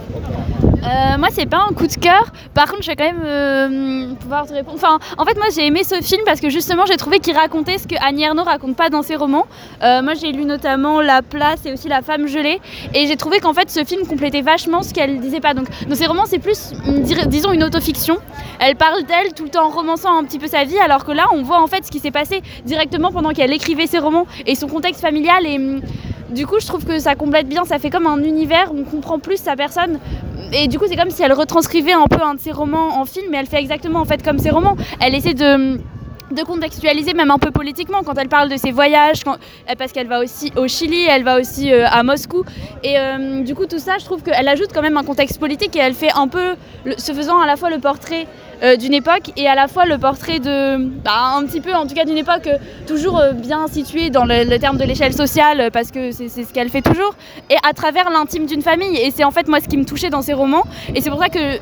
[0.84, 2.32] Euh, moi, c'est pas un coup de cœur.
[2.54, 4.80] Par contre, je vais quand même euh, pouvoir te répondre.
[5.18, 7.88] En fait, moi, j'ai aimé ce film parce que justement, j'ai trouvé qu'il racontait ce
[7.88, 9.46] que Annie Ernaux raconte pas dans ses romans.
[9.84, 12.60] Euh, moi, j'ai lu notamment La Place et aussi La Femme gelée,
[12.94, 15.54] et j'ai trouvé qu'en fait, ce film complétait vachement ce qu'elle disait pas.
[15.54, 16.74] Donc, dans ses romans, c'est plus,
[17.28, 18.18] disons, une autofiction.
[18.60, 21.12] Elle parle d'elle tout le temps en romançant un petit peu sa vie, alors que
[21.12, 24.26] là, on voit en fait ce qui s'est passé directement pendant qu'elle écrivait ses romans
[24.46, 25.46] et son contexte familial.
[25.46, 25.82] Et mm,
[26.32, 27.66] du coup, je trouve que ça complète bien.
[27.66, 30.00] Ça fait comme un univers on comprend plus sa personne
[30.52, 33.06] et du coup, c'est comme si elle retranscrivait un peu un de ses romans en
[33.06, 34.76] film, mais elle fait exactement en fait comme ses romans.
[35.00, 35.80] Elle essaie de
[36.32, 40.08] de contextualiser même un peu politiquement quand elle parle de ses voyages euh, parce qu'elle
[40.08, 42.44] va aussi au Chili elle va aussi euh, à Moscou
[42.84, 45.76] et euh, du coup tout ça je trouve qu'elle ajoute quand même un contexte politique
[45.76, 46.56] et elle fait un peu
[46.98, 48.28] se faisant à la fois le portrait
[48.64, 51.88] euh, d'une époque et à la fois le portrait de bah, un petit peu en
[51.88, 55.72] tout cas d'une époque euh, toujours euh, bien située dans le, terme de l'échelle sociale
[55.74, 57.16] parce que c'est ce qu'elle fait toujours
[57.50, 58.98] et à travers l'intime d'une famille.
[58.98, 60.64] Et c'est en fait moi ce qui me touchait dans ses romans.
[60.94, 61.58] Et c'est pour ça que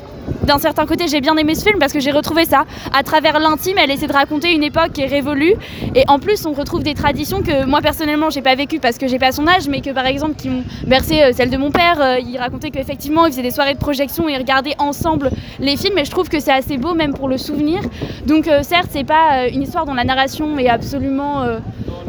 [0.46, 2.64] d'un certain côté j'ai bien aimé ce film parce que j'ai retrouvé ça.
[2.92, 5.54] À travers l'intime elle essaie de raconter une époque qui est révolue.
[5.94, 9.08] Et en plus on retrouve des traditions que moi personnellement j'ai pas vécu parce que
[9.08, 12.18] j'ai pas son âge mais que par exemple qui m'ont bercé celle de mon père
[12.18, 15.96] il racontait qu'effectivement il faisait des soirées de projection et regardaient ensemble les films.
[15.96, 17.80] Et je trouve que c'est assez beau même pour le souvenir
[18.26, 21.58] donc euh, certes c'est pas euh, une histoire dont la narration est absolument euh,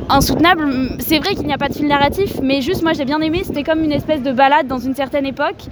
[0.09, 0.65] insoutenable.
[0.99, 3.41] C'est vrai qu'il n'y a pas de fil narratif, mais juste moi j'ai bien aimé,
[3.45, 5.63] c'était comme une espèce de balade dans une certaine époque.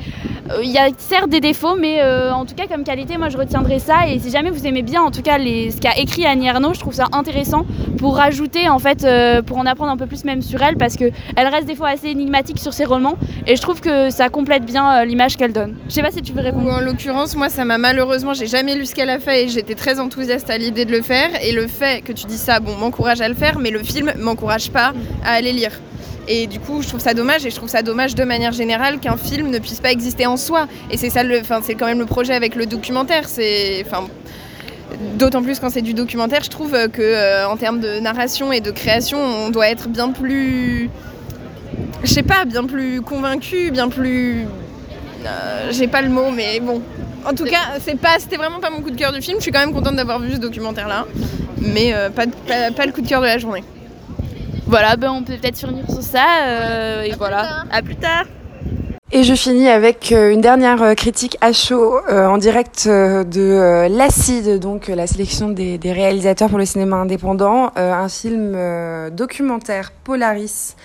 [0.49, 3.37] Euh, Il y a certes des défauts, mais en tout cas comme qualité, moi je
[3.37, 4.07] retiendrai ça.
[4.07, 6.79] Et si jamais vous aimez bien, en tout cas ce qu'a écrit Annie Ernaux, je
[6.79, 7.65] trouve ça intéressant
[7.97, 9.05] pour rajouter en fait,
[9.45, 11.89] pour en apprendre un peu plus même sur elle, parce que elle reste des fois
[11.89, 15.75] assez énigmatique sur ses romans, et je trouve que ça complète bien l'image qu'elle donne.
[15.87, 16.71] Je sais pas si tu veux répondre.
[16.71, 19.75] En l'occurrence, moi, ça m'a malheureusement, j'ai jamais lu ce qu'elle a fait et j'étais
[19.75, 21.29] très enthousiaste à l'idée de le faire.
[21.41, 24.11] Et le fait que tu dis ça, bon, m'encourage à le faire, mais le film
[24.19, 24.91] m'encourage pas
[25.23, 25.71] à aller lire.
[26.27, 28.99] Et du coup, je trouve ça dommage, et je trouve ça dommage de manière générale
[28.99, 30.67] qu'un film ne puisse pas exister en soi.
[30.91, 33.29] Et c'est ça, enfin, c'est quand même le projet avec le documentaire.
[33.29, 34.05] C'est, enfin,
[35.17, 38.59] d'autant plus quand c'est du documentaire, je trouve que euh, en termes de narration et
[38.59, 40.89] de création, on doit être bien plus,
[42.03, 44.45] je sais pas, bien plus convaincu, bien plus
[45.25, 46.81] euh, j'ai pas le mot, mais bon.
[47.25, 49.37] En tout cas, c'est pas, c'était vraiment pas mon coup de cœur du film.
[49.37, 51.05] Je suis quand même contente d'avoir vu ce documentaire-là,
[51.61, 53.63] mais euh, pas, de- pas, pas le coup de cœur de la journée.
[54.65, 57.63] Voilà, ben on peut peut-être finir sur ça, euh, et voilà.
[57.71, 58.25] À plus tard.
[59.11, 63.87] Et je finis avec euh, une dernière critique à chaud euh, en direct de euh,
[63.89, 69.09] l'Acide, donc la sélection des, des réalisateurs pour le cinéma indépendant, euh, un film euh,
[69.09, 70.75] documentaire Polaris.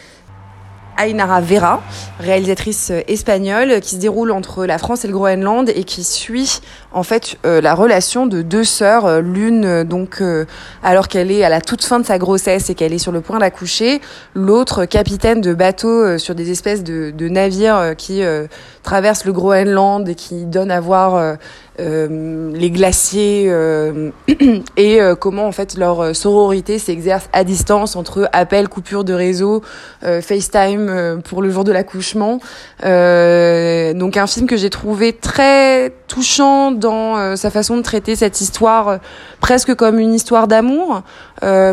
[0.97, 1.83] Ainara Vera,
[2.21, 6.61] réalisatrice euh, espagnole, qui se déroule entre la France et le Groenland et qui suit
[6.93, 10.47] en fait euh, la relation de deux sœurs, euh, l'une euh, donc euh,
[10.83, 13.21] alors qu'elle est à la toute fin de sa grossesse et qu'elle est sur le
[13.21, 14.01] point d'accoucher,
[14.35, 18.47] l'autre capitaine de bateau euh, sur des espèces de, navires euh, qui euh,
[18.83, 21.35] traversent le Groenland et qui donnent à voir euh,
[21.74, 24.11] euh, les glaciers euh,
[24.77, 29.13] et euh, comment en fait leur euh, sororité s'exerce à distance entre appels, coupures de
[29.13, 29.63] réseau,
[30.05, 32.41] euh, FaceTime euh, pour le jour de l'accouchement.
[32.85, 38.41] Euh, donc un film que j'ai trouvé très touchant dans sa façon de traiter cette
[38.41, 39.01] histoire
[39.41, 41.03] presque comme une histoire d'amour,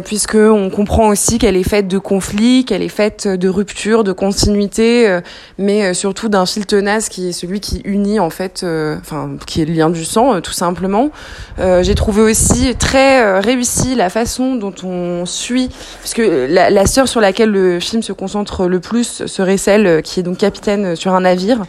[0.03, 4.13] puisque on comprend aussi qu'elle est faite de conflits, qu'elle est faite de ruptures, de
[4.13, 5.19] continuité,
[5.59, 8.65] mais surtout d'un fil tenace qui est celui qui unit en fait,
[8.99, 11.09] enfin qui est le lien du sang tout simplement.
[11.57, 17.21] J'ai trouvé aussi très réussi la façon dont on suit, puisque la, la sœur sur
[17.21, 21.21] laquelle le film se concentre le plus serait celle qui est donc capitaine sur un
[21.21, 21.63] navire.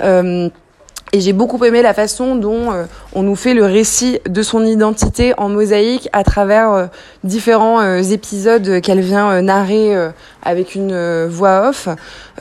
[0.00, 0.48] Euh,
[1.12, 4.64] et j'ai beaucoup aimé la façon dont euh, on nous fait le récit de son
[4.64, 6.86] identité en mosaïque à travers euh,
[7.24, 9.94] différents épisodes qu'elle vient narrer
[10.42, 11.88] avec une voix off,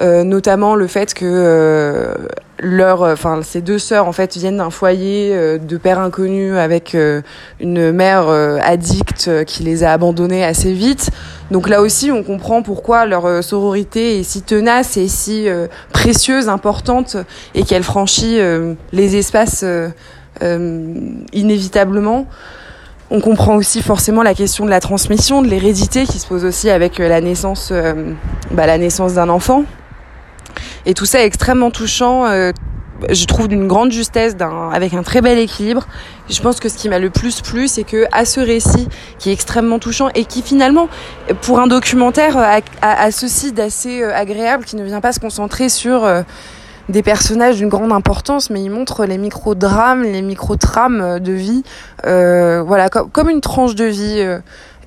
[0.01, 2.15] notamment le fait que
[2.59, 6.95] leur, enfin ces deux sœurs en fait viennent d'un foyer de père inconnu avec
[7.59, 11.11] une mère addicte qui les a abandonnées assez vite.
[11.51, 15.67] Donc là aussi, on comprend pourquoi leur euh, sororité est si tenace et si euh,
[15.93, 17.15] précieuse, importante,
[17.55, 19.63] et qu'elle franchit euh, les espaces
[21.33, 22.27] inévitablement.
[23.09, 26.69] On comprend aussi forcément la question de la transmission, de l'hérédité qui se pose aussi
[26.69, 27.71] avec la naissance,
[28.51, 29.63] bah, la naissance d'un enfant.
[30.85, 32.25] Et tout ça est extrêmement touchant,
[33.09, 34.35] je trouve d'une grande justesse,
[34.71, 35.87] avec un très bel équilibre.
[36.29, 38.87] Je pense que ce qui m'a le plus plu, c'est que à ce récit
[39.19, 40.89] qui est extrêmement touchant et qui finalement,
[41.41, 42.37] pour un documentaire,
[42.81, 46.23] a, ceci d'assez euh, agréable, qui ne vient pas se concentrer sur euh,
[46.89, 51.63] des personnages d'une grande importance, mais il montre les micro-drames, les micro-trames euh, de vie,
[52.03, 54.25] voilà, comme, une tranche de vie,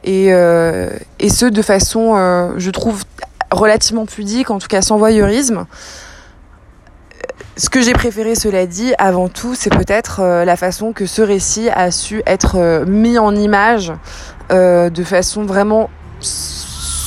[0.04, 3.02] et, et ce de façon, je trouve,
[3.50, 5.66] relativement pudique, en tout cas sans voyeurisme.
[7.60, 11.20] Ce que j'ai préféré, cela dit, avant tout, c'est peut-être euh, la façon que ce
[11.20, 13.92] récit a su être euh, mis en image
[14.50, 15.90] euh, de façon vraiment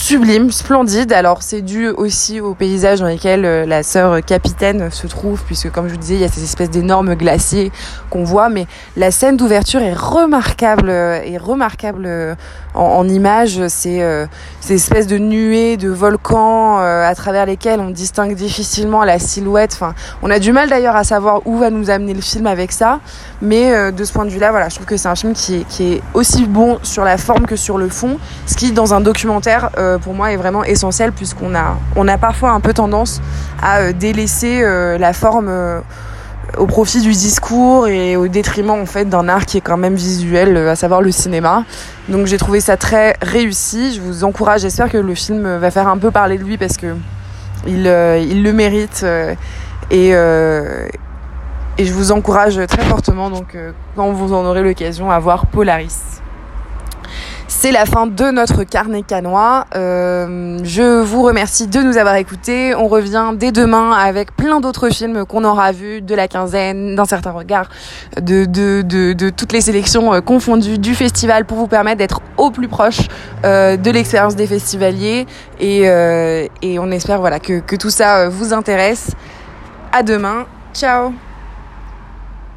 [0.03, 1.13] sublime, splendide.
[1.13, 5.71] Alors c'est dû aussi aux paysages dans lesquels euh, la sœur capitaine se trouve, puisque
[5.71, 7.71] comme je vous disais, il y a ces espèces d'énormes glaciers
[8.09, 12.35] qu'on voit, mais la scène d'ouverture est remarquable, euh, est remarquable euh,
[12.73, 13.65] en, images.
[13.69, 14.27] C'est
[14.59, 19.71] ces espèces de nuées, de volcans à travers lesquels on distingue difficilement la silhouette.
[19.73, 22.71] Enfin, on a du mal d'ailleurs à savoir où va nous amener le film avec
[22.71, 22.99] ça,
[23.41, 25.67] mais de ce point de vue-là, voilà, je trouve que c'est un film qui est,
[25.67, 29.01] qui est aussi bon sur la forme que sur le fond, ce qui dans un
[29.01, 33.21] documentaire euh, pour moi est vraiment essentiel puisqu'on a, on a parfois un peu tendance
[33.61, 35.51] à euh, délaisser euh, la forme
[36.57, 39.95] au profit du discours et au détriment en fait d'un art qui est quand même
[39.95, 41.63] visuel, à savoir le cinéma.
[42.09, 43.95] Donc j'ai trouvé ça très réussi.
[43.95, 46.77] Je vous encourage, j'espère que le film va faire un peu parler de lui parce
[46.77, 46.95] que
[47.65, 47.87] il,
[48.29, 49.05] il le mérite
[49.89, 53.57] et, et je vous encourage très fortement donc
[53.95, 56.22] quand vous en aurez l'occasion à voir Polaris.
[57.63, 59.67] C'est la fin de notre carnet canois.
[59.73, 62.75] Euh, je vous remercie de nous avoir écoutés.
[62.75, 67.05] On revient dès demain avec plein d'autres films qu'on aura vus, de la quinzaine, d'un
[67.05, 67.69] certain regard,
[68.21, 73.07] de, toutes les sélections euh, confondues du festival pour vous permettre d'être au plus proche
[73.45, 75.25] euh, de l'expérience des festivaliers.
[75.61, 75.87] Et,
[76.77, 79.11] on espère voilà, que, tout ça vous intéresse.
[79.93, 80.47] À demain.
[80.73, 81.13] Ciao